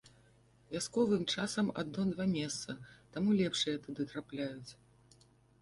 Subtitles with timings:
[0.73, 2.77] Вясковым часам адно-два месца,
[3.17, 4.71] таму лепшыя туды трапляюць.